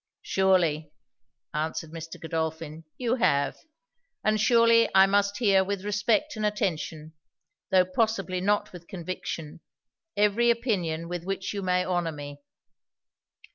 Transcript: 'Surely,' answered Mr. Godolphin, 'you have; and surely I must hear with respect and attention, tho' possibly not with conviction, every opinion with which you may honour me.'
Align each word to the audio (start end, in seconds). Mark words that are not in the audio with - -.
'Surely,' 0.23 0.91
answered 1.53 1.91
Mr. 1.91 2.19
Godolphin, 2.19 2.85
'you 2.97 3.17
have; 3.17 3.55
and 4.23 4.41
surely 4.41 4.89
I 4.95 5.05
must 5.05 5.37
hear 5.37 5.63
with 5.63 5.85
respect 5.85 6.35
and 6.35 6.43
attention, 6.43 7.13
tho' 7.69 7.85
possibly 7.85 8.41
not 8.41 8.73
with 8.73 8.87
conviction, 8.87 9.59
every 10.17 10.49
opinion 10.49 11.07
with 11.07 11.23
which 11.23 11.53
you 11.53 11.61
may 11.61 11.85
honour 11.85 12.13
me.' 12.13 12.41